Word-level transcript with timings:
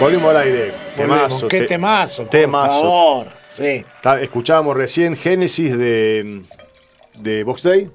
Volvimos 0.00 0.30
al 0.30 0.36
aire. 0.38 0.72
Temazo. 0.94 1.48
Qué 1.48 1.60
te- 1.60 1.66
temazo, 1.66 2.22
por 2.22 2.30
temazo. 2.30 2.68
favor. 2.82 3.26
Sí. 3.48 3.84
Escuchábamos 4.20 4.76
recién 4.76 5.16
Génesis 5.16 5.76
de, 5.76 6.42
de 7.18 7.44
Box 7.44 7.62
Day, 7.62 7.90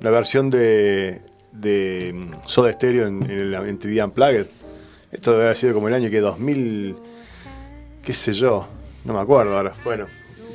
la 0.00 0.10
versión 0.10 0.48
de, 0.50 1.20
de 1.52 2.12
mm, 2.14 2.32
Soda 2.46 2.72
Stereo 2.72 3.06
en, 3.06 3.22
en 3.24 3.30
el 3.30 3.54
en 3.54 3.78
TV 3.78 4.02
Unplugged. 4.02 4.46
Esto 5.12 5.32
debe 5.32 5.44
haber 5.44 5.56
sido 5.56 5.74
como 5.74 5.88
el 5.88 5.94
año 5.94 6.10
que 6.10 6.20
2000, 6.20 6.96
qué 8.02 8.14
sé 8.14 8.32
yo, 8.32 8.66
no 9.04 9.14
me 9.14 9.20
acuerdo 9.20 9.56
ahora. 9.56 9.74
Bueno, 9.84 10.06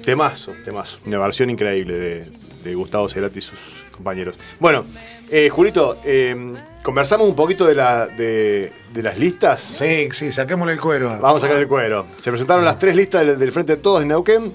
temazo, 0.04 0.54
temazo. 0.64 1.00
Una 1.05 1.20
versión 1.20 1.50
increíble 1.50 1.94
de, 1.98 2.32
de 2.64 2.73
Gustavo 2.75 3.09
Cerati 3.09 3.39
y 3.39 3.41
sus 3.41 3.59
compañeros. 3.91 4.38
Bueno, 4.59 4.86
eh, 5.30 5.50
Julito, 5.50 5.98
eh, 6.05 6.54
conversamos 6.84 7.27
un 7.27 7.36
poquito 7.36 7.66
de, 7.66 7.75
la, 7.75 8.07
de, 8.07 8.71
de 8.93 9.04
las 9.04 9.18
listas. 9.18 9.62
Sí, 9.62 10.09
sí, 10.12 10.32
saquémosle 10.32 10.73
el 10.73 10.80
cuero. 10.81 11.09
Vamos 11.20 11.44
a 11.44 11.48
sacar 11.48 11.62
el 11.62 11.68
cuero. 11.68 12.05
Se 12.20 12.30
presentaron 12.31 12.63
las 12.66 12.80
tres 12.80 12.95
listas 12.95 13.26
del, 13.26 13.38
del 13.40 13.52
Frente 13.52 13.76
de 13.76 13.81
Todos 13.81 14.02
en 14.02 14.07
Neuquén. 14.09 14.54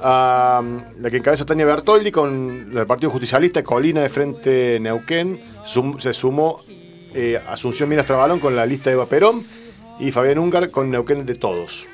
La 0.00 0.62
que 1.10 1.16
encabeza 1.16 1.44
Tania 1.44 1.66
Bertoldi 1.66 2.12
con 2.12 2.68
la 2.72 2.80
del 2.80 2.86
Partido 2.86 3.10
Justicialista, 3.10 3.64
Colina 3.64 4.00
de 4.02 4.08
Frente 4.08 4.78
Neuquén. 4.80 5.40
Sum- 5.66 5.98
se 5.98 6.12
sumó 6.12 6.62
eh, 7.14 7.40
Asunción 7.48 7.88
Minas 7.88 8.06
Trabalón 8.06 8.38
con 8.38 8.54
la 8.54 8.64
lista 8.64 8.90
de 8.90 8.94
Eva 8.94 9.06
Perón 9.06 9.44
y 9.98 10.12
Fabián 10.12 10.38
Ungar 10.38 10.70
con 10.70 10.88
Neuquén 10.90 11.26
de 11.26 11.34
Todos. 11.34 11.88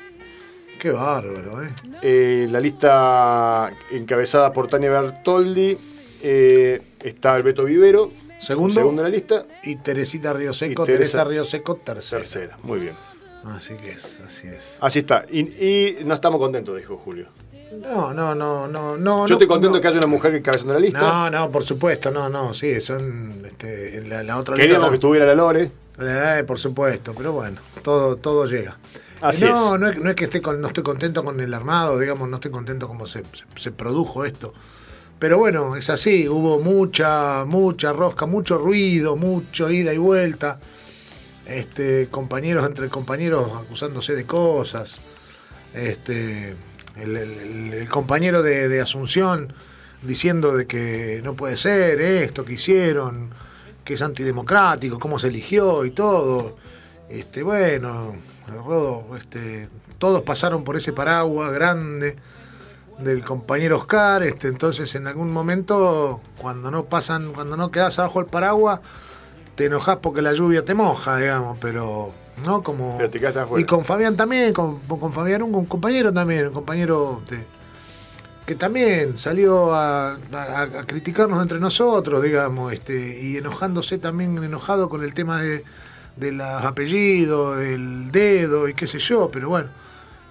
Qué 0.85 0.91
bárbaro, 0.91 1.63
¿eh? 1.63 1.69
Eh, 2.03 2.47
la 2.51 2.59
lista 2.59 3.71
encabezada 3.89 4.53
por 4.53 4.67
Tania 4.67 4.91
Bertoldi 4.91 5.75
eh, 6.21 6.79
está 7.01 7.33
Alberto 7.33 7.63
Vivero, 7.63 8.11
Segundo. 8.39 8.75
segundo 8.75 9.01
en 9.03 9.09
la 9.09 9.17
lista, 9.17 9.47
Y 9.63 9.77
Teresita 9.77 10.31
Río 10.31 10.53
Seco, 10.53 10.83
Y 10.83 10.85
Teresa- 10.85 10.97
Teresa 10.99 11.23
Río 11.23 11.43
Seco, 11.43 11.77
tercera. 11.77 12.21
tercera. 12.21 12.57
Muy 12.61 12.81
bien. 12.81 12.93
Así 13.45 13.73
que 13.73 13.93
es, 13.93 14.19
así 14.27 14.47
es. 14.47 14.77
Así 14.79 14.99
está. 14.99 15.25
Y, 15.31 15.39
y 15.39 15.97
no 16.05 16.13
estamos 16.13 16.39
contentos, 16.39 16.77
dijo 16.77 16.97
Julio. 16.97 17.29
No, 17.81 18.13
no, 18.13 18.35
no, 18.35 18.67
no, 18.67 18.95
no. 18.95 19.25
Yo 19.25 19.33
estoy 19.33 19.47
contento 19.47 19.77
no. 19.77 19.81
que 19.81 19.87
haya 19.87 19.97
una 19.97 20.05
mujer 20.05 20.35
encabezando 20.35 20.75
la 20.75 20.79
lista. 20.79 20.99
No, 20.99 21.31
no, 21.31 21.49
por 21.49 21.63
supuesto, 21.63 22.11
no, 22.11 22.29
no, 22.29 22.53
sí, 22.53 22.79
son 22.79 23.43
este, 23.43 24.03
la, 24.07 24.21
la 24.21 24.37
otra 24.37 24.55
Queríamos 24.55 24.89
que 24.89 24.95
estuviera 24.97 25.25
la 25.25 25.33
Lore. 25.33 25.71
Eh, 25.99 26.43
por 26.45 26.59
supuesto, 26.59 27.15
pero 27.17 27.31
bueno, 27.31 27.57
todo, 27.81 28.15
todo 28.17 28.45
llega. 28.45 28.77
Así 29.29 29.45
no, 29.45 29.75
es. 29.75 29.79
no 29.81 29.87
es, 29.89 29.99
no 29.99 30.09
es 30.09 30.15
que 30.15 30.25
esté 30.25 30.41
con- 30.41 30.61
no 30.61 30.67
estoy 30.67 30.83
contento 30.83 31.23
con 31.23 31.39
el 31.39 31.53
armado, 31.53 31.97
digamos, 31.99 32.29
no 32.29 32.35
estoy 32.37 32.51
contento 32.51 32.87
como 32.87 33.07
se, 33.07 33.23
se, 33.23 33.43
se 33.55 33.71
produjo 33.71 34.25
esto. 34.25 34.53
Pero 35.19 35.37
bueno, 35.37 35.75
es 35.75 35.89
así, 35.89 36.27
hubo 36.27 36.59
mucha, 36.59 37.45
mucha 37.45 37.93
rosca, 37.93 38.25
mucho 38.25 38.57
ruido, 38.57 39.15
mucho 39.15 39.69
ida 39.71 39.93
y 39.93 39.97
vuelta. 39.97 40.59
Este, 41.45 42.07
compañeros 42.09 42.65
entre 42.65 42.89
compañeros 42.89 43.51
acusándose 43.55 44.15
de 44.15 44.25
cosas. 44.25 45.01
Este, 45.73 46.55
el, 46.97 47.15
el- 47.15 47.39
el- 47.39 47.73
el 47.73 47.89
compañero 47.89 48.41
de, 48.43 48.67
de 48.67 48.81
Asunción 48.81 49.53
diciendo 50.01 50.55
de 50.55 50.65
que 50.67 51.21
no 51.23 51.35
puede 51.35 51.57
ser 51.57 51.99
esto 52.01 52.45
que 52.45 52.53
hicieron, 52.53 53.29
que 53.83 53.93
es 53.95 54.01
antidemocrático, 54.01 54.99
cómo 54.99 55.17
se 55.19 55.27
eligió 55.27 55.85
y 55.85 55.91
todo. 55.91 56.57
Este, 57.09 57.43
bueno, 57.43 58.15
Rodo, 58.47 59.15
este, 59.17 59.69
todos 59.99 60.21
pasaron 60.23 60.63
por 60.63 60.75
ese 60.75 60.91
paraguas 60.93 61.51
grande 61.51 62.15
del 62.99 63.23
compañero 63.23 63.77
Oscar, 63.77 64.23
este, 64.23 64.47
entonces 64.47 64.93
en 64.95 65.05
algún 65.07 65.31
momento 65.31 66.21
cuando 66.37 66.71
no 66.71 66.85
pasan, 66.85 67.33
cuando 67.33 67.57
no 67.57 67.69
quedas 67.69 67.99
abajo 67.99 68.21
el 68.21 68.25
paraguas, 68.25 68.79
te 69.55 69.65
enojas 69.65 69.97
porque 70.01 70.21
la 70.21 70.33
lluvia 70.33 70.65
te 70.65 70.73
moja, 70.73 71.17
digamos, 71.17 71.57
pero 71.59 72.11
no 72.43 72.63
como 72.63 72.97
Pero 72.97 73.09
te 73.09 73.19
y 73.61 73.65
con 73.65 73.85
Fabián 73.85 74.15
también, 74.15 74.53
con, 74.53 74.79
con 74.79 75.13
Fabián 75.13 75.41
un, 75.43 75.53
un 75.55 75.65
compañero 75.65 76.11
también, 76.13 76.47
un 76.47 76.53
compañero 76.53 77.21
de- 77.29 77.43
que 78.45 78.55
también 78.55 79.17
salió 79.17 79.73
a, 79.73 80.17
a- 80.31 80.61
a 80.61 80.85
criticarnos 80.85 81.41
entre 81.41 81.59
nosotros, 81.59 82.21
digamos, 82.23 82.73
este, 82.73 83.19
y 83.21 83.37
enojándose 83.37 83.97
también, 83.97 84.41
enojado 84.43 84.87
con 84.87 85.03
el 85.03 85.13
tema 85.15 85.41
de, 85.41 85.63
de 86.15 86.31
los 86.31 86.63
apellidos, 86.63 87.59
del 87.59 88.11
dedo 88.11 88.67
y 88.67 88.73
qué 88.73 88.87
sé 88.87 88.99
yo, 88.99 89.29
pero 89.31 89.49
bueno, 89.49 89.69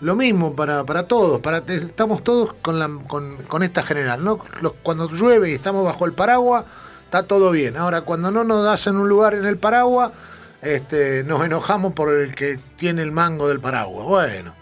lo 0.00 0.16
mismo 0.16 0.54
para, 0.54 0.84
para 0.84 1.06
todos, 1.06 1.40
para, 1.40 1.58
estamos 1.58 2.24
todos 2.24 2.52
con, 2.54 3.04
con, 3.04 3.62
esta 3.62 3.82
general, 3.82 4.24
¿no? 4.24 4.38
Cuando 4.82 5.08
llueve 5.08 5.50
y 5.50 5.54
estamos 5.54 5.84
bajo 5.84 6.04
el 6.04 6.12
paraguas, 6.12 6.64
está 7.04 7.22
todo 7.22 7.50
bien. 7.50 7.76
Ahora, 7.76 8.02
cuando 8.02 8.30
no 8.30 8.44
nos 8.44 8.64
das 8.64 8.86
en 8.86 8.96
un 8.96 9.08
lugar 9.08 9.34
en 9.34 9.44
el 9.44 9.56
paraguas, 9.56 10.12
este, 10.62 11.24
nos 11.24 11.44
enojamos 11.44 11.92
por 11.92 12.12
el 12.12 12.34
que 12.34 12.58
tiene 12.76 13.02
el 13.02 13.12
mango 13.12 13.48
del 13.48 13.60
paraguas. 13.60 14.06
Bueno, 14.06 14.54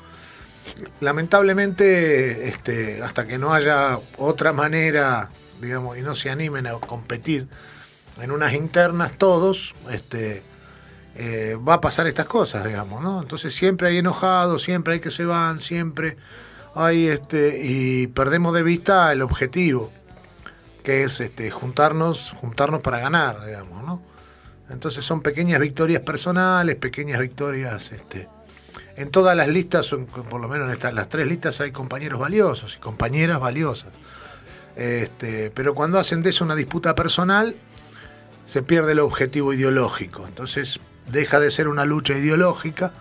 lamentablemente, 1.00 2.49
este, 2.49 3.03
hasta 3.03 3.27
que 3.27 3.38
no 3.38 3.55
haya 3.55 3.99
otra 4.19 4.53
manera, 4.53 5.28
digamos, 5.61 5.97
y 5.99 6.03
no 6.03 6.15
se 6.15 6.31
animen 6.31 6.66
a 6.66 6.72
competir 6.75 7.49
en 8.21 8.31
unas 8.31 8.53
internas 8.53 9.12
todos, 9.16 9.75
este, 9.91 10.43
eh, 11.17 11.56
va 11.56 11.75
a 11.75 11.81
pasar 11.81 12.06
estas 12.06 12.27
cosas, 12.27 12.65
digamos, 12.65 13.03
¿no? 13.03 13.21
Entonces 13.21 13.55
siempre 13.55 13.89
hay 13.89 13.99
enojados, 13.99 14.62
siempre 14.62 14.95
hay 14.95 15.00
que 15.00 15.11
se 15.11 15.25
van, 15.25 15.61
siempre 15.61 16.17
hay 16.75 17.09
este, 17.09 17.61
y 17.62 18.06
perdemos 18.06 18.55
de 18.55 18.62
vista 18.62 19.12
el 19.12 19.21
objetivo, 19.21 19.93
que 20.83 21.05
es 21.05 21.21
este, 21.21 21.50
juntarnos, 21.50 22.33
juntarnos 22.41 22.81
para 22.81 22.99
ganar, 22.99 23.45
digamos, 23.45 23.84
¿no? 23.84 24.03
Entonces 24.71 25.05
son 25.05 25.21
pequeñas 25.21 25.61
victorias 25.61 26.00
personales, 26.00 26.77
pequeñas 26.77 27.21
victorias, 27.21 27.93
este, 27.93 28.29
en 28.97 29.11
todas 29.11 29.37
las 29.37 29.49
listas, 29.49 29.94
por 30.31 30.41
lo 30.41 30.49
menos 30.49 30.69
en 30.69 30.73
estas, 30.73 30.94
las 30.94 31.11
tres 31.11 31.27
listas 31.27 31.61
hay 31.61 31.73
compañeros 31.73 32.19
valiosos 32.19 32.77
y 32.77 32.79
compañeras 32.79 33.39
valiosas. 33.39 33.91
Este, 34.77 35.50
pero 35.50 35.75
cuando 35.75 35.99
hacen 35.99 36.23
de 36.23 36.31
eso 36.31 36.43
una 36.43 36.55
disputa 36.55 36.94
personal, 36.94 37.55
se 38.47 38.62
pierde 38.62 38.93
el 38.93 39.00
objetivo 39.00 39.53
ideológico. 39.53 40.27
Entonces 40.27 40.81
deja 41.08 41.40
de 41.40 41.50
ser 41.50 41.68
una 41.68 41.84
lucha 41.84 42.14
ideológica, 42.14 42.92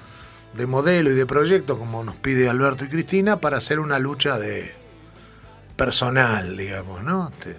de 0.53 0.65
modelo 0.65 1.11
y 1.11 1.15
de 1.15 1.25
proyecto, 1.25 1.77
como 1.77 2.03
nos 2.03 2.17
pide 2.17 2.49
Alberto 2.49 2.85
y 2.85 2.89
Cristina, 2.89 3.37
para 3.37 3.61
ser 3.61 3.79
una 3.79 3.99
lucha 3.99 4.37
de 4.37 4.73
personal, 5.77 6.57
digamos, 6.57 7.03
¿no? 7.03 7.29
Este, 7.29 7.55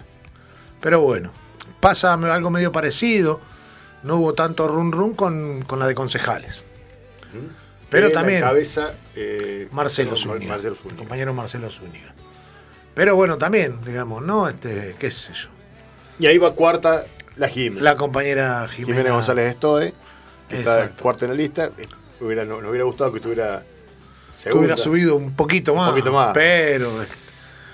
pero 0.79 1.01
bueno, 1.01 1.31
pasa 1.79 2.13
algo 2.13 2.49
medio 2.49 2.71
parecido. 2.71 3.41
No 4.03 4.17
hubo 4.17 4.33
tanto 4.33 4.67
run 4.67 4.91
run 4.91 5.13
con, 5.13 5.63
con 5.63 5.79
la 5.79 5.87
de 5.87 5.95
concejales. 5.95 6.65
Pero 7.89 8.07
la 8.09 8.13
también 8.13 8.39
encabeza, 8.39 8.93
eh, 9.15 9.69
Marcelo 9.71 10.11
no, 10.11 10.17
Zúñiga, 10.17 10.53
Marcelo 10.53 10.73
el 10.73 10.79
Zúñiga. 10.79 10.97
compañero 10.97 11.33
Marcelo 11.33 11.69
Zúñiga. 11.69 12.13
Pero 12.95 13.15
bueno, 13.15 13.37
también, 13.37 13.79
digamos, 13.85 14.21
¿no? 14.21 14.49
Este, 14.49 14.95
qué 14.99 15.09
sé 15.09 15.33
yo. 15.33 15.49
Y 16.19 16.27
ahí 16.27 16.37
va 16.37 16.53
cuarta 16.53 17.05
la 17.37 17.47
Jimena. 17.47 17.81
La 17.81 17.95
compañera 17.95 18.67
Jimena, 18.67 18.93
Jimena 18.97 19.13
González 19.15 19.51
Estoe, 19.51 19.93
que 20.53 20.59
está 20.61 20.89
cuarta 21.01 21.25
en 21.25 21.31
la 21.31 21.37
lista. 21.37 21.65
Eh, 21.77 21.87
hubiera- 22.21 22.45
nos, 22.45 22.61
nos 22.61 22.69
hubiera 22.71 22.85
gustado 22.85 23.11
que 23.11 23.17
estuviera 23.17 23.63
segunda. 24.37 24.59
hubiera 24.59 24.77
subido 24.77 25.15
un 25.15 25.35
poquito 25.35 25.75
más. 25.75 25.89
poquito 25.89 26.11
más. 26.13 26.31
Pero. 26.33 26.89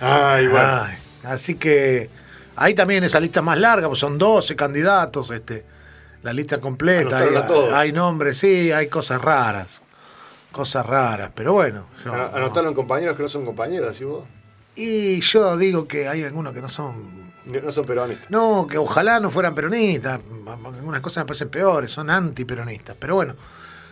Ay, 0.02 0.48
bueno. 0.48 0.84
ay, 0.86 0.96
así 1.26 1.56
que 1.56 2.10
ahí 2.56 2.74
también 2.74 3.04
esa 3.04 3.20
lista 3.20 3.42
es 3.42 3.46
más 3.46 3.60
larga, 3.60 3.88
pues 3.88 4.00
son 4.00 4.18
12 4.18 4.56
candidatos, 4.56 5.30
este, 5.32 5.66
la 6.24 6.32
lista 6.34 6.60
completa. 6.60 7.20
Hay, 7.74 7.92
nombres, 7.92 8.38
sí, 8.38 8.72
hay 8.72 8.88
cosas 8.88 9.22
raras. 9.22 9.82
Cosas 10.52 10.86
raras, 10.86 11.32
pero 11.36 11.54
bueno. 11.54 11.86
yo 12.04 12.14
Ano- 12.14 12.30
no- 12.32 12.36
Anotaron 12.38 12.74
compañeros 12.74 13.16
que 13.16 13.24
no 13.24 13.30
son 13.30 13.46
compañeros, 13.46 13.90
así 13.92 14.04
vos. 14.04 14.24
Y 14.76 15.20
yo 15.22 15.58
digo 15.58 15.88
que 15.88 16.08
hay 16.08 16.24
algunos 16.24 16.54
que 16.54 16.62
no 16.62 16.70
son 16.70 17.29
No 17.50 17.72
son 17.72 17.86
peronistas. 17.86 18.30
No, 18.30 18.68
que 18.68 18.78
ojalá 18.78 19.20
no 19.20 19.30
fueran 19.32 19.56
peronistas. 19.56 20.22
Algunas 20.48 21.02
cosas 21.02 21.24
me 21.24 21.28
parecen 21.28 21.50
peores, 21.50 21.92
son 21.92 22.10
antiperonistas. 22.10 22.96
Pero 23.00 23.16
bueno, 23.16 23.36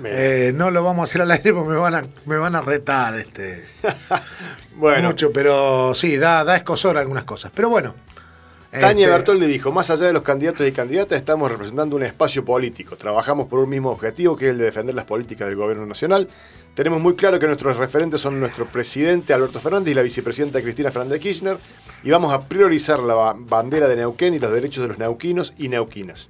eh, 0.04 0.52
no 0.54 0.72
lo 0.72 0.84
vamos 0.84 1.02
a 1.02 1.04
hacer 1.06 1.22
al 1.22 1.32
aire 1.32 1.54
porque 1.54 1.70
me 1.70 1.78
van 1.78 1.96
a, 1.96 2.04
me 2.26 2.38
van 2.38 2.56
a 2.56 2.62
retar 2.62 3.18
este, 3.18 3.66
Bueno, 4.76 5.10
mucho. 5.10 5.32
Pero 5.32 5.94
sí, 5.96 6.18
da, 6.18 6.44
da 6.44 6.56
escosor 6.56 6.98
algunas 6.98 7.24
cosas. 7.24 7.52
Pero 7.54 7.70
bueno. 7.70 7.96
Tania 8.72 9.06
este, 9.06 9.08
Bertoldi 9.08 9.46
dijo, 9.48 9.72
más 9.72 9.90
allá 9.90 10.08
de 10.08 10.14
los 10.14 10.24
candidatos 10.24 10.68
y 10.68 10.72
candidatas, 10.72 11.18
estamos 11.18 11.50
representando 11.50 11.96
un 11.96 12.04
espacio 12.04 12.44
político. 12.44 12.98
Trabajamos 12.98 13.48
por 13.48 13.60
un 13.60 13.70
mismo 13.70 13.92
objetivo, 13.92 14.36
que 14.36 14.46
es 14.46 14.52
el 14.52 14.58
de 14.58 14.66
defender 14.66 14.94
las 14.94 15.06
políticas 15.06 15.48
del 15.48 15.56
gobierno 15.56 15.86
nacional. 15.86 16.28
Tenemos 16.76 17.02
muy 17.02 17.16
claro 17.16 17.40
que 17.40 17.48
nuestros 17.48 17.78
referentes 17.78 18.22
son 18.22 18.40
nuestro 18.40 18.66
presidente 18.66 19.34
Alberto 19.34 19.60
Fernández 19.60 19.92
y 19.92 19.96
la 19.96 20.02
vicepresidenta 20.02 20.62
Cristina 20.62 20.92
Fernández 20.92 21.14
de 21.14 21.20
Kirchner, 21.22 21.58
y 22.04 22.12
vamos 22.12 22.34
a 22.34 22.42
priorizar 22.42 23.00
la 23.00 23.14
ba- 23.16 23.36
bandera 23.38 23.88
de 23.88 23.96
Neuquén 23.96 24.34
y 24.34 24.40
los 24.40 24.52
derechos 24.52 24.84
de 24.84 24.90
los 24.90 24.98
neuquinos 25.00 25.54
y 25.58 25.70
neuquinas. 25.70 26.30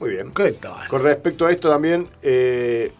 Muy 0.00 0.10
bien. 0.10 0.32
¿Qué 0.32 0.52
tal? 0.52 0.86
Con 0.88 1.02
respecto 1.02 1.46
a 1.46 1.50
esto 1.50 1.70
también, 1.70 2.08
eh, 2.22 2.92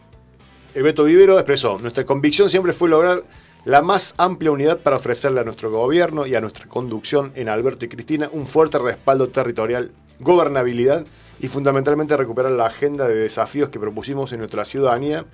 el 0.75 0.83
Beto 0.83 1.05
Vivero 1.05 1.35
expresó, 1.39 1.79
nuestra 1.81 2.05
convicción 2.05 2.49
siempre 2.49 2.73
fue 2.73 2.89
lograr 2.89 3.23
la 3.69 3.83
más 3.83 4.15
amplia 4.17 4.51
unidad 4.51 4.79
para 4.79 4.97
ofrecerle 4.97 5.41
a 5.41 5.45
nuestro 5.45 5.71
gobierno 5.71 6.27
y 6.27 6.35
a 6.35 6.41
nuestra 6.41 6.65
conducción 6.65 7.33
en 7.35 7.51
Alberto 7.51 7.85
y 7.85 7.89
Cristina 7.89 8.31
un 8.33 8.47
fuerte 8.47 8.79
respaldo 8.79 9.29
territorial, 9.29 9.91
gobernabilidad 10.21 11.05
y 11.39 11.49
fundamentalmente 11.49 12.17
recuperar 12.17 12.53
la 12.53 12.65
agenda 12.65 13.07
de 13.07 13.15
desafíos 13.15 13.69
que 13.69 13.79
propusimos 13.79 14.33
en 14.33 14.39
nuestra 14.39 14.65
ciudadanía 14.65 15.27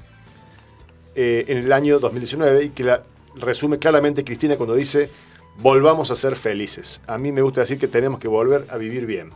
eh, 1.14 1.44
en 1.46 1.58
el 1.58 1.72
año 1.72 2.00
2019 2.00 2.64
y 2.64 2.70
que 2.70 2.82
la 2.82 3.04
resume 3.36 3.78
claramente 3.78 4.25
Cristina 4.25 4.56
cuando 4.56 4.75
dice, 4.75 5.10
volvamos 5.58 6.10
a 6.10 6.16
ser 6.16 6.34
felices. 6.34 7.00
A 7.06 7.19
mí 7.19 7.31
me 7.31 7.40
gusta 7.40 7.60
decir 7.60 7.78
que 7.78 7.86
tenemos 7.86 8.19
que 8.19 8.26
volver 8.26 8.66
a 8.69 8.78
vivir 8.78 9.06
bien. 9.06 9.31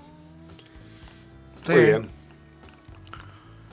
Sí. 1.64 1.70
Muy 1.70 1.84
bien. 1.84 2.08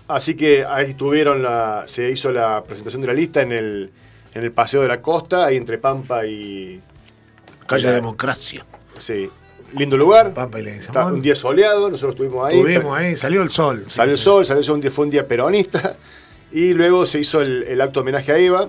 Así 0.07 0.35
que 0.35 0.65
ahí 0.65 0.91
estuvieron, 0.91 1.41
la, 1.41 1.85
se 1.87 2.11
hizo 2.11 2.31
la 2.31 2.63
presentación 2.63 3.01
de 3.01 3.07
la 3.07 3.13
lista 3.15 3.41
en 3.41 3.51
el, 3.51 3.91
en 4.35 4.43
el 4.43 4.51
Paseo 4.51 4.81
de 4.81 4.87
la 4.89 5.01
Costa, 5.01 5.45
ahí 5.45 5.55
entre 5.57 5.77
Pampa 5.77 6.25
y... 6.25 6.79
Calle 7.65 7.91
Democracia. 7.91 8.63
Sí, 8.99 9.29
lindo 9.75 9.97
lugar. 9.97 10.33
Pampa 10.33 10.59
y. 10.59 10.67
Está 10.67 11.07
un 11.07 11.21
día 11.21 11.35
soleado, 11.35 11.89
nosotros 11.89 12.13
estuvimos 12.13 12.47
ahí. 12.47 12.57
Estuvimos 12.57 12.95
ahí, 12.95 13.15
salió 13.15 13.41
el 13.41 13.49
sol. 13.49 13.85
Salió 13.87 14.13
el 14.13 14.19
Sí, 14.19 14.23
sol, 14.25 14.45
salió 14.45 14.59
el 14.59 14.65
sol, 14.65 14.83
fue 14.91 15.05
un 15.05 15.11
día 15.11 15.27
peronista. 15.27 15.95
Y 16.51 16.73
luego 16.73 17.05
se 17.05 17.19
hizo 17.19 17.41
el, 17.41 17.63
el 17.63 17.81
acto 17.81 18.01
homenaje 18.01 18.31
a 18.31 18.37
Eva. 18.37 18.67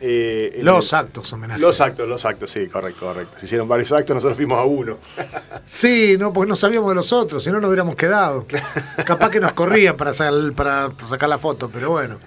Eh, 0.00 0.58
Los 0.62 0.92
el- 0.92 0.98
actos 0.98 1.32
homenaje. 1.32 1.60
Los 1.60 1.80
actos, 1.80 2.08
los 2.08 2.24
actos, 2.24 2.50
sí, 2.50 2.66
correcto, 2.68 3.06
correcto. 3.06 3.38
Se 3.38 3.46
hicieron 3.46 3.66
varios 3.68 3.90
actos, 3.92 4.14
nosotros 4.14 4.36
fuimos 4.36 4.58
a 4.58 4.64
uno. 4.64 4.98
Sí, 5.64 6.16
no, 6.18 6.32
porque 6.32 6.48
no 6.48 6.54
sabíamos 6.54 6.90
de 6.90 6.94
los 6.94 7.12
otros, 7.12 7.42
si 7.42 7.50
no 7.50 7.58
nos 7.60 7.66
hubiéramos 7.68 7.96
quedado. 7.96 8.46
Capaz 9.04 9.30
que 9.30 9.40
nos 9.40 9.52
corrían 9.52 9.96
para 9.96 10.14
sacar, 10.14 10.52
para 10.54 10.88
sacar 11.04 11.28
la 11.28 11.38
foto, 11.38 11.68
pero 11.72 11.90
bueno. 11.90 12.18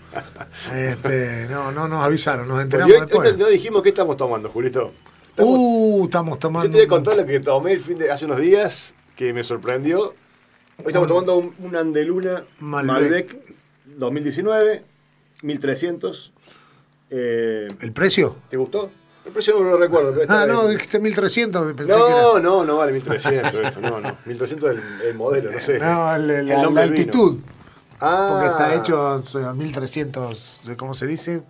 Este, 0.73 1.47
no, 1.49 1.71
no 1.71 1.87
nos 1.87 2.03
avisaron, 2.03 2.47
nos 2.47 2.61
enteramos 2.61 2.93
hoy, 2.93 2.99
después. 3.01 3.31
hoy 3.31 3.37
no 3.37 3.47
dijimos 3.47 3.81
qué 3.81 3.89
estamos 3.89 4.17
tomando, 4.17 4.49
Julito. 4.49 4.91
Estamos- 5.29 5.55
Uh, 5.57 6.03
estamos 6.05 6.37
tomando. 6.39 6.65
yo 6.67 6.71
te 6.71 6.77
voy 6.79 6.85
a 6.85 6.89
contar 6.89 7.15
lo 7.15 7.25
que 7.25 7.39
tomé 7.39 7.71
el 7.71 7.79
fin 7.79 7.97
de, 7.97 8.11
hace 8.11 8.25
unos 8.25 8.39
días, 8.39 8.93
que 9.15 9.31
me 9.31 9.41
sorprendió. 9.43 10.01
Hoy 10.79 10.85
estamos 10.87 11.07
tomando 11.07 11.37
un, 11.37 11.55
un 11.59 11.75
Andeluna 11.77 12.43
Malbec. 12.59 12.91
Malbec 12.91 13.55
2019, 13.85 14.83
1300. 15.43 16.33
Eh, 17.09 17.67
¿El 17.81 17.91
precio? 17.91 18.35
¿Te 18.49 18.57
gustó? 18.57 18.91
El 19.25 19.31
precio 19.31 19.55
no 19.59 19.63
lo 19.71 19.77
recuerdo. 19.77 20.13
pero 20.15 20.25
Ah, 20.33 20.45
no, 20.45 20.67
dijiste 20.67 20.99
1300, 20.99 21.73
pensé 21.73 21.91
que 21.93 21.97
No, 21.99 22.37
era. 22.37 22.39
no, 22.39 22.65
no 22.65 22.77
vale 22.77 22.91
1300 22.93 23.53
esto, 23.65 23.81
no, 23.81 23.99
no. 23.99 24.15
1300 24.25 24.71
es 24.71 24.77
el, 25.01 25.07
el 25.07 25.15
modelo, 25.15 25.51
no 25.51 25.59
sé. 25.59 25.79
No, 25.79 26.15
el- 26.15 26.29
el- 26.29 26.47
la, 26.47 26.81
altitud. 26.81 27.37
Ah, 27.99 28.29
Porque 28.31 28.47
está 28.47 28.75
hecho 28.75 29.21
sea, 29.23 29.53
1300, 29.53 30.61
¿cómo 30.77 30.93
se 30.93 31.05
dice? 31.05 31.41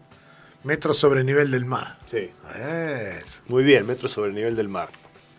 Metros 0.63 0.97
sobre 0.97 1.21
el 1.21 1.25
nivel 1.25 1.51
del 1.51 1.65
mar. 1.65 1.97
Sí, 2.05 2.31
Es. 2.59 3.41
muy 3.47 3.63
bien, 3.63 3.85
metros 3.85 4.11
sobre 4.11 4.29
el 4.29 4.35
nivel 4.35 4.55
del 4.55 4.67
mar. 4.67 4.89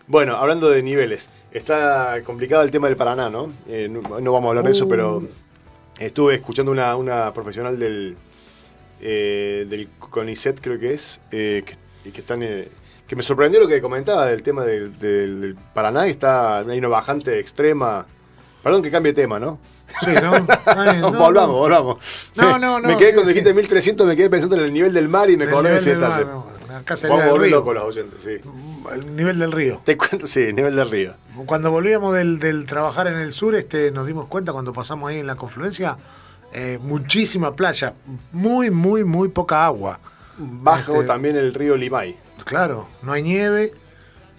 Bueno, 0.07 0.37
hablando 0.37 0.69
de 0.69 0.81
niveles, 0.81 1.29
está 1.51 2.21
complicado 2.23 2.63
el 2.63 2.71
tema 2.71 2.87
del 2.87 2.95
Paraná, 2.95 3.29
¿no? 3.29 3.51
Eh, 3.67 3.87
no, 3.89 4.01
no 4.19 4.33
vamos 4.33 4.47
a 4.47 4.49
hablar 4.49 4.65
de 4.65 4.71
eso, 4.71 4.85
Uh. 4.85 4.89
pero 4.89 5.23
estuve 5.99 6.35
escuchando 6.35 6.71
una, 6.71 6.95
una 6.95 7.31
profesional 7.33 7.77
del, 7.77 8.15
eh, 9.01 9.65
del 9.69 9.87
CONICET, 9.99 10.59
creo 10.61 10.79
que 10.79 10.93
es, 10.93 11.19
eh, 11.31 11.63
que, 11.65 11.75
y 12.07 12.11
que 12.11 12.21
están... 12.21 12.41
eh, 12.43 12.67
que 13.07 13.15
me 13.17 13.23
sorprendió 13.23 13.59
lo 13.59 13.67
que 13.67 13.81
comentaba 13.81 14.25
del 14.27 14.41
tema 14.41 14.63
del, 14.63 14.97
del- 14.97 15.41
del 15.41 15.55
Paraná, 15.73 16.07
y 16.07 16.11
está 16.11 16.59
hay 16.59 16.77
una 16.77 16.87
bajante 16.87 17.39
extrema. 17.39 18.05
Perdón 18.63 18.81
que 18.81 18.89
cambie 18.91 19.11
de 19.11 19.21
tema, 19.23 19.37
¿no? 19.37 19.59
Sí, 19.99 20.11
¿no? 20.21 20.31
Ay, 20.65 21.01
no, 21.01 21.11
volvamos, 21.11 21.55
no. 21.55 21.59
volvamos. 21.59 21.97
No, 22.35 22.57
no, 22.57 22.79
no, 22.79 22.87
Me 22.87 22.95
quedé 22.95 23.09
sí, 23.09 23.13
cuando 23.15 23.29
sí. 23.31 23.33
dijiste 23.33 23.53
1300, 23.53 24.07
me 24.07 24.15
quedé 24.15 24.29
pensando 24.29 24.55
en 24.55 24.61
el 24.63 24.71
nivel 24.73 24.93
del 24.93 25.09
mar 25.09 25.29
y 25.29 25.35
me 25.35 25.43
acordé 25.43 25.71
de 25.73 25.81
sería 25.81 25.97
Vamos 25.99 27.25
a 27.25 27.29
volver 27.31 27.51
los 27.51 27.83
oyentes, 27.83 28.19
sí. 28.23 28.49
El 28.93 29.15
nivel 29.15 29.39
del 29.39 29.51
río. 29.51 29.81
Te 29.83 29.97
cuento, 29.97 30.25
sí, 30.25 30.53
nivel 30.53 30.75
del 30.77 30.89
río. 30.89 31.13
Cuando 31.45 31.69
volvíamos 31.69 32.13
del, 32.13 32.39
del 32.39 32.65
trabajar 32.65 33.07
en 33.07 33.15
el 33.15 33.33
sur, 33.33 33.55
este, 33.55 33.91
nos 33.91 34.07
dimos 34.07 34.27
cuenta 34.27 34.53
cuando 34.53 34.71
pasamos 34.71 35.09
ahí 35.09 35.17
en 35.19 35.27
la 35.27 35.35
confluencia, 35.35 35.97
eh, 36.53 36.79
muchísima 36.81 37.55
playa, 37.55 37.93
muy, 38.31 38.69
muy, 38.69 39.03
muy 39.03 39.29
poca 39.29 39.65
agua. 39.65 39.99
Bajo 40.37 40.95
Este- 40.95 41.07
también 41.07 41.35
el 41.35 41.53
río 41.53 41.75
Limay. 41.77 42.15
Claro, 42.45 42.87
no 43.03 43.11
hay 43.13 43.21
nieve, 43.23 43.71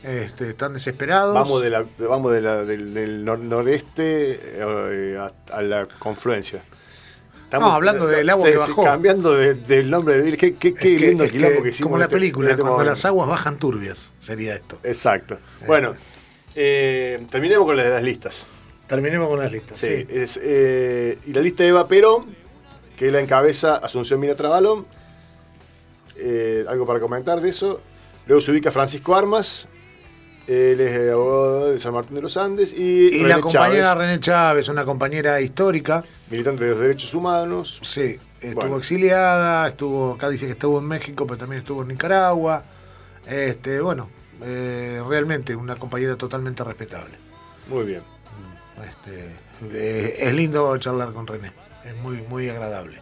este, 0.03 0.51
están 0.51 0.73
desesperados. 0.73 1.35
Vamos, 1.35 1.63
de 1.63 1.71
la, 1.71 1.85
vamos 1.99 2.33
de 2.33 2.41
la- 2.41 2.65
del, 2.65 2.93
del 2.95 3.25
nor- 3.25 3.39
noreste 3.39 4.41
eh, 4.43 5.19
a, 5.19 5.33
a 5.57 5.63
la 5.63 5.87
confluencia. 5.99 6.63
No, 7.53 7.71
hablando 7.73 8.07
del 8.07 8.29
agua 8.31 8.51
que 8.51 8.57
bajó. 8.57 8.83
Cambiando 8.83 9.35
de- 9.35 9.53
del 9.55 9.91
nombre 9.91 10.23
del 10.23 10.39
Qué, 10.39 10.55
qué, 10.55 10.73
qué 10.73 10.97
que- 10.97 11.07
lindo 11.09 11.29
quilombo 11.29 11.63
que 11.63 11.69
hicimos. 11.69 11.87
Como 11.87 11.99
la 11.99 12.05
este- 12.07 12.17
película, 12.17 12.49
este 12.51 12.63
cuando 12.63 12.73
momento. 12.79 12.91
las 12.93 13.05
aguas 13.05 13.29
bajan 13.29 13.59
turbias, 13.59 14.13
sería 14.19 14.55
esto. 14.55 14.79
Exacto. 14.83 15.39
Bueno, 15.67 15.95
eh, 16.55 17.25
terminemos 17.31 17.67
con 17.67 17.77
las, 17.77 17.89
las 17.89 18.03
listas. 18.03 18.47
Terminemos 18.93 19.27
con 19.29 19.39
las 19.39 19.51
listas. 19.51 19.79
Sí, 19.79 19.87
Sí. 19.87 20.07
es, 20.11 20.39
eh, 20.43 21.19
y 21.27 21.33
la 21.33 21.41
lista 21.41 21.63
de 21.63 21.71
Eva 21.71 21.89
Perón, 21.89 22.27
que 22.95 23.11
la 23.11 23.21
encabeza 23.21 23.77
Asunción 23.77 24.21
Mina 24.21 24.35
Trabalón. 24.35 24.85
Eh, 26.17 26.65
algo 26.69 26.85
para 26.87 27.01
comentar 27.01 27.41
de 27.41 27.49
eso. 27.49 27.81
Luego 28.27 28.43
se 28.43 28.51
ubica 28.53 28.71
Francisco 28.71 29.17
Armas, 29.17 29.67
él 30.47 30.79
es 30.81 31.11
abogado 31.11 31.73
de 31.73 31.81
San 31.81 31.95
Martín 31.95 32.17
de 32.17 32.21
los 32.23 32.37
Andes. 32.37 32.75
Y, 32.77 32.83
Y 32.83 33.11
René 33.23 33.29
la 33.29 33.41
compañera 33.41 33.85
Chávez, 33.85 33.97
René 34.07 34.21
Chávez, 34.21 34.69
una 34.69 34.85
compañera 34.85 35.41
histórica, 35.41 36.05
militante 36.31 36.65
de 36.65 36.71
los 36.73 36.81
derechos 36.81 37.15
humanos. 37.15 37.81
sí, 37.83 38.19
estuvo 38.43 38.61
Bueno. 38.61 38.77
exiliada, 38.77 39.69
estuvo, 39.69 40.13
acá 40.13 40.29
dice 40.29 40.45
que 40.45 40.53
estuvo 40.53 40.79
en 40.81 40.85
México, 40.85 41.27
pero 41.27 41.39
también 41.39 41.61
estuvo 41.63 41.81
en 41.81 41.89
Nicaragua. 41.89 42.63
Este, 43.27 43.81
bueno, 43.81 44.11
eh, 44.45 45.03
realmente 45.09 45.57
una 45.57 45.77
compañera 45.77 46.15
totalmente 46.17 46.63
respetable. 46.63 47.17
Muy 47.71 47.87
bien. 47.87 48.03
Este, 48.89 49.27
eh, 49.73 50.17
es 50.19 50.35
lindo 50.35 50.77
charlar 50.79 51.13
con 51.13 51.27
René, 51.27 51.53
es 51.85 51.95
muy, 51.97 52.23
muy 52.23 52.49
agradable. 52.49 53.01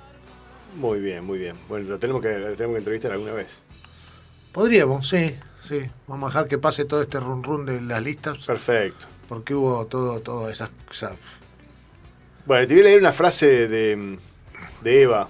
Muy 0.76 1.00
bien, 1.00 1.25
muy 1.25 1.38
bien. 1.38 1.56
Bueno, 1.69 1.88
lo 1.88 1.99
tenemos 1.99 2.22
que, 2.22 2.38
lo 2.38 2.52
tenemos 2.55 2.75
que 2.75 2.78
entrevistar 2.78 3.12
alguna 3.12 3.32
vez. 3.32 3.62
Podríamos, 4.52 5.08
sí, 5.08 5.37
sí. 5.67 5.82
Vamos 6.06 6.28
a 6.34 6.38
dejar 6.38 6.49
que 6.49 6.58
pase 6.58 6.84
todo 6.84 7.02
este 7.02 7.19
run 7.20 7.43
run 7.43 7.67
de 7.67 7.81
las 7.81 8.02
listas, 8.02 8.44
Perfecto. 8.46 9.06
porque 9.28 9.55
hubo 9.55 9.87
todo, 9.87 10.20
todas 10.20 10.52
esas, 10.52 10.70
esas- 10.90 11.12
Bueno, 12.46 12.67
te 12.67 12.75
voy 12.75 12.82
a 12.82 12.84
leer 12.87 13.00
una 13.00 13.12
frase 13.12 13.69
de, 13.69 14.19
de 14.82 15.02
Eva 15.02 15.28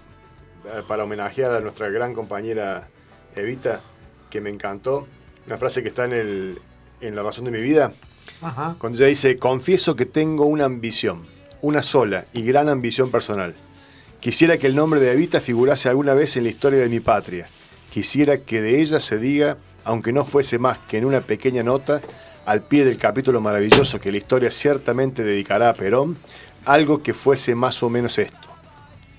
eh, 0.67 0.83
para 0.89 1.05
homenajear 1.05 1.53
a 1.53 1.61
nuestra 1.61 1.89
gran 1.91 2.15
compañera 2.15 2.89
Evita, 3.37 3.81
que 4.31 4.41
me 4.41 4.51
encantó. 4.51 5.07
Una 5.47 5.57
frase 5.59 5.83
que 5.83 5.89
está 5.89 6.05
en, 6.05 6.13
el, 6.13 6.59
en 7.01 7.17
La 7.17 7.23
razón 7.23 7.45
de 7.47 7.51
mi 7.51 7.61
vida, 7.63 7.93
Ajá. 8.43 8.77
cuando 8.79 8.99
ella 8.99 9.09
dice, 9.09 9.39
confieso 9.39 9.97
que 9.97 10.07
tengo 10.07 10.47
una 10.47 10.65
ambición, 10.65 11.27
una 11.61 11.83
sola 11.83 12.25
y 12.33 12.43
gran 12.43 12.69
ambición 12.69 13.11
personal. 13.11 13.55
Quisiera 14.21 14.59
que 14.59 14.67
el 14.67 14.75
nombre 14.75 15.01
de 15.01 15.13
Evita 15.13 15.41
figurase 15.41 15.89
alguna 15.89 16.15
vez 16.15 16.37
en 16.37 16.45
la 16.45 16.51
historia 16.51 16.81
de 16.81 16.89
mi 16.89 17.01
patria. 17.01 17.49
Quisiera 17.91 18.39
que 18.39 18.61
de 18.61 18.81
ella 18.81 19.01
se 19.01 19.19
diga, 19.19 19.57
aunque 19.85 20.13
no 20.13 20.25
fuese 20.25 20.59
más 20.59 20.79
que 20.79 20.99
en 20.99 21.05
una 21.05 21.23
pequeña 21.23 21.63
nota, 21.63 22.01
al 22.47 22.63
pie 22.63 22.85
del 22.85 22.99
capítulo 22.99 23.41
maravilloso 23.41 24.01
que 24.01 24.13
la 24.13 24.19
historia 24.19 24.51
ciertamente 24.51 25.25
dedicará 25.25 25.71
a 25.71 25.75
Perón, 25.75 26.17
algo 26.65 27.03
que 27.03 27.15
fuese 27.15 27.55
más 27.55 27.83
o 27.83 27.91
menos 27.91 28.19
esto. 28.19 28.49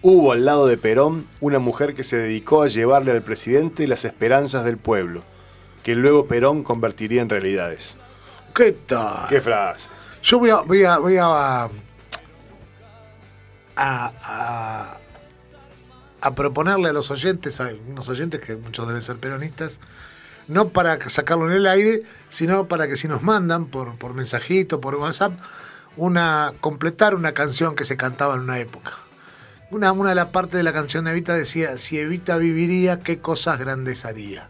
Hubo 0.03 0.31
al 0.31 0.45
lado 0.45 0.67
de 0.67 0.77
Perón 0.77 1.25
una 1.39 1.59
mujer 1.59 1.93
que 1.93 2.03
se 2.03 2.17
dedicó 2.17 2.63
a 2.63 2.67
llevarle 2.67 3.11
al 3.11 3.21
presidente 3.21 3.87
las 3.87 4.05
esperanzas 4.05 4.65
del 4.65 4.77
pueblo, 4.77 5.23
que 5.83 5.95
luego 5.95 6.27
Perón 6.27 6.63
convertiría 6.63 7.21
en 7.21 7.29
realidades. 7.29 7.97
¿Qué 8.55 8.71
tal? 8.71 9.27
¿Qué 9.29 9.41
frase? 9.41 9.87
Yo 10.23 10.39
voy 10.39 10.49
a, 10.49 10.57
voy 10.57 10.83
a, 10.83 10.97
voy 10.97 11.17
a, 11.17 11.25
a, 11.25 11.69
a- 13.75 14.97
a 16.23 16.31
proponerle 16.35 16.89
a 16.89 16.93
los 16.93 17.09
oyentes, 17.09 17.59
a 17.61 17.71
unos 17.87 18.07
oyentes 18.09 18.41
que 18.41 18.55
muchos 18.55 18.87
deben 18.87 19.01
ser 19.01 19.17
peronistas, 19.17 19.79
no 20.47 20.69
para 20.69 21.09
sacarlo 21.09 21.47
en 21.49 21.53
el 21.57 21.65
aire, 21.65 22.03
sino 22.29 22.67
para 22.67 22.87
que 22.87 22.95
si 22.95 23.07
nos 23.07 23.23
mandan 23.23 23.65
por, 23.65 23.97
por 23.97 24.13
mensajito, 24.13 24.79
por 24.79 24.93
WhatsApp, 24.95 25.33
una 25.97 26.53
completar 26.61 27.15
una 27.15 27.31
canción 27.33 27.75
que 27.75 27.85
se 27.85 27.97
cantaba 27.97 28.35
en 28.35 28.41
una 28.41 28.59
época. 28.59 28.91
Una, 29.71 29.91
una 29.93 30.09
de 30.09 30.15
las 30.15 30.27
partes 30.27 30.53
de 30.57 30.63
la 30.63 30.73
canción 30.73 31.05
de 31.05 31.11
Evita 31.11 31.33
decía, 31.33 31.77
si 31.77 31.97
Evita 31.97 32.37
viviría, 32.37 32.99
qué 32.99 33.19
cosas 33.19 33.57
grandes 33.57 34.05
haría. 34.05 34.47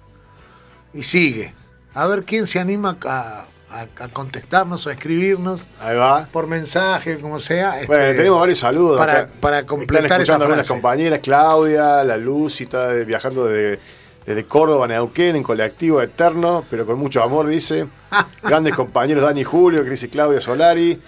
Y 0.93 1.03
sigue. 1.03 1.53
A 1.93 2.05
ver 2.08 2.24
quién 2.24 2.48
se 2.48 2.60
anima 2.60 2.98
a, 3.05 3.46
a- 3.71 4.03
a 4.03 4.07
contestarnos 4.09 4.85
o 4.85 4.89
a 4.89 4.93
escribirnos 4.93 5.67
Ahí 5.81 5.95
va. 5.97 6.27
por 6.31 6.47
mensaje, 6.47 7.17
como 7.17 7.39
sea. 7.39 7.71
Bueno, 7.87 8.03
este, 8.03 8.17
tenemos 8.17 8.39
varios 8.39 8.59
saludos. 8.59 8.97
para- 8.97 9.19
acá. 9.21 9.29
para 9.39 9.65
completar 9.65 10.03
Están 10.03 10.05
esa 10.05 10.23
escuchando 10.23 10.45
algunas 10.45 10.67
frase. 10.67 10.81
compañeras, 10.81 11.19
Claudia, 11.23 12.03
La 12.03 12.17
Luz, 12.17 12.61
y 12.61 12.65
está 12.65 12.89
viajando 12.93 13.45
de- 13.45 13.79
desde 14.25 14.45
Córdoba 14.45 14.85
a 14.85 14.87
Neuquén 14.87 15.35
en 15.35 15.43
colectivo 15.43 16.01
eterno, 16.01 16.63
pero 16.69 16.85
con 16.85 16.97
mucho 16.99 17.23
amor, 17.23 17.47
dice. 17.47 17.87
Grandes 18.43 18.73
compañeros 18.75 19.23
Dani 19.23 19.41
y 19.41 19.43
Julio, 19.43 19.83
que 19.83 19.89
dice 19.89 20.09
Claudia 20.09 20.41
Solari. 20.41 20.99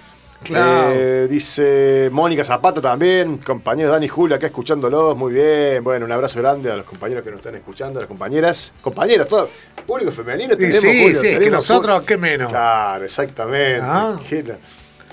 Claro. 0.43 0.91
Eh, 0.95 1.27
dice 1.29 2.09
Mónica 2.11 2.43
Zapata 2.43 2.81
también, 2.81 3.37
compañeros 3.37 3.91
Dani 3.91 4.05
y 4.05 4.09
Julio 4.09 4.35
acá 4.35 4.45
escuchándolos, 4.47 5.17
muy 5.17 5.33
bien. 5.33 5.83
Bueno, 5.83 6.05
un 6.05 6.11
abrazo 6.11 6.39
grande 6.39 6.71
a 6.71 6.75
los 6.75 6.85
compañeros 6.85 7.23
que 7.23 7.31
nos 7.31 7.39
están 7.39 7.55
escuchando, 7.55 7.99
a 7.99 8.01
las 8.01 8.07
compañeras, 8.07 8.73
compañeras, 8.81 9.27
todo, 9.27 9.49
público 9.85 10.11
femenino 10.11 10.55
tenemos. 10.55 10.81
sí, 10.81 10.87
Julio, 10.87 11.19
sí, 11.19 11.27
es 11.27 11.33
que 11.33 11.39
tenemos 11.39 11.69
nosotros, 11.69 12.01
¿qué 12.01 12.17
menos? 12.17 12.49
Claro, 12.49 13.05
exactamente. 13.05 13.79
Ah. 13.81 14.19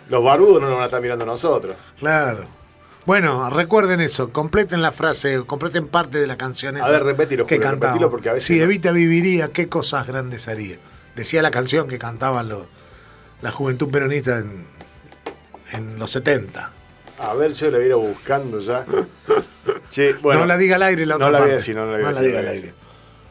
Los 0.09 0.25
barbudos 0.25 0.61
no 0.63 0.69
nos 0.69 0.75
van 0.77 0.83
a 0.83 0.87
estar 0.87 1.01
mirando 1.01 1.25
a 1.25 1.29
nosotros. 1.29 1.77
Claro. 1.99 2.45
Bueno, 3.07 3.49
recuerden 3.49 4.01
eso, 4.01 4.31
completen 4.31 4.83
la 4.83 4.93
frase, 4.93 5.41
completen 5.47 5.89
parte 5.89 6.19
de 6.19 6.27
la 6.27 6.37
canción 6.37 6.77
esa 6.77 6.87
A 6.87 6.91
ver, 6.93 7.03
repetilo, 7.05 7.47
que 7.47 7.57
Julio, 7.57 7.71
repetilo 7.73 8.11
porque 8.11 8.29
a 8.29 8.33
veces 8.35 8.47
si 8.47 8.59
no- 8.59 8.65
Evita 8.65 8.93
viviría, 8.93 9.49
¿qué 9.49 9.69
cosas 9.69 10.07
grandes 10.07 10.49
haría? 10.49 10.77
Decía 11.17 11.41
la 11.43 11.51
canción 11.51 11.89
que 11.89 11.99
cantaban 11.99 12.49
los- 12.49 12.67
la 13.41 13.51
juventud 13.51 13.91
peronista 13.91 14.39
en, 14.39 14.67
en 15.73 15.99
los 15.99 16.11
70. 16.11 16.71
A 17.19 17.35
ver, 17.35 17.53
yo 17.53 17.71
la 17.71 17.77
voy 17.79 17.85
a 17.85 17.89
ir 17.89 17.95
buscando 17.97 18.61
ya. 18.61 18.85
Che, 19.91 20.15
bueno, 20.15 20.41
no 20.41 20.47
la 20.47 20.57
diga 20.57 20.77
al 20.77 20.83
aire 20.85 21.05
la 21.05 21.19
no 21.19 21.27
otra 21.27 21.31
la 21.33 21.39
voy 21.39 21.49
a 21.49 21.50
parte. 21.50 21.55
decir, 21.57 21.75
no 21.77 21.85
la 21.85 21.91
voy 21.99 22.05
a 22.05 22.09
decir, 22.09 22.23
no 22.23 22.33
la 22.33 22.41
voy 22.41 22.49
a 22.49 22.53
decir. 22.53 22.75